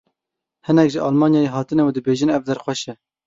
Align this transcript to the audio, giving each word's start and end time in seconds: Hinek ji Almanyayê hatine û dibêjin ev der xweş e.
Hinek 0.69 0.89
ji 0.93 0.99
Almanyayê 1.07 1.49
hatine 1.55 1.83
û 1.87 1.89
dibêjin 1.95 2.33
ev 2.37 2.41
der 2.49 2.59
xweş 2.63 2.81
e. 2.91 2.93